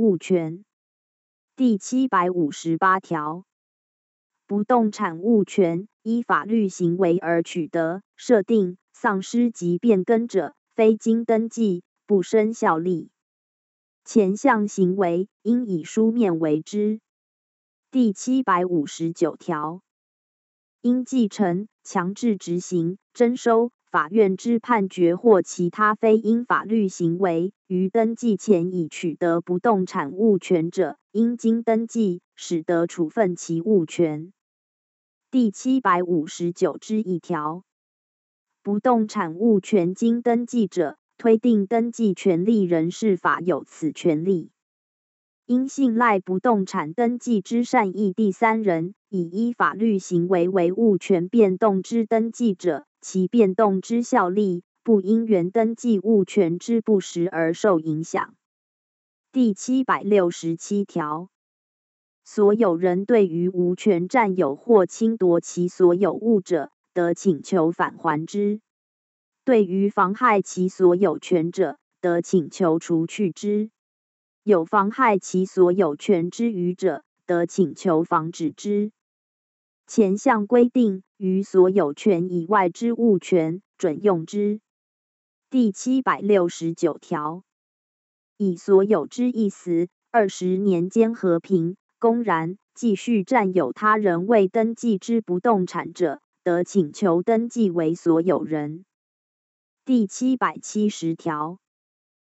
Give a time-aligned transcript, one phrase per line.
[0.00, 0.64] 物权。
[1.56, 3.44] 第七百五十八条，
[4.46, 13.10] 不动产物权依法律行为而取得、设定、丧失及变更者，非经登记不生效力。
[14.02, 17.02] 前项行为应以书面为之。
[17.90, 19.82] 第七百五十九条，
[20.80, 23.70] 应继承、强制执行、征收。
[23.90, 34.32] 法院之判决或其他非因法律行为于登记前已取得不动产物权者，应经登记，使得处分其物权。
[35.28, 37.64] 第七百五十九之一条，
[38.62, 44.52] 不动产物权经登记者，推定登记权利人是法有此权利。
[45.46, 52.86] 因信赖不动产登记之善意第三人，以依法律行为为物权变动之登记者。
[53.00, 58.34] 其变动之效力，不因原登记物权之不实而受影响。
[59.32, 61.30] 第七百六十七条，
[62.24, 68.60] 所有人对于无权占有或侵夺其所有物者，得请求返还之；
[69.44, 73.70] 对于妨害其所有权者，得请求除去之；
[74.42, 78.92] 有妨害其所有权之余者，得请求防止之。
[79.92, 84.60] 前项规定，于所有权以外之物权准用之。
[85.50, 87.42] 第七百六十九条，
[88.36, 98.84] 以所有之意思，二十年间和平公然继续占有他人未登记之不动产者，得请求登记为所有人。
[99.84, 101.58] 第七百七十条，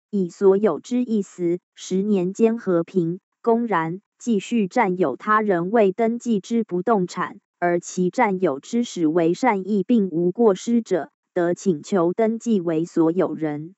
[0.08, 4.00] 以所有之意思，十年间和平公然。
[4.22, 13.74] 继续占有他人未登记之不动产，而其占有之始为善意并无过失者，得请求登记为所有人。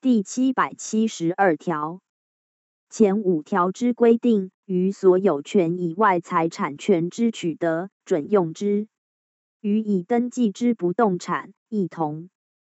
[0.00, 2.00] 第七百七十二条
[2.90, 8.88] 前五条之规定，于所有权以外财产权之取得、准用之，
[9.60, 12.28] 与已登记之不动产异同。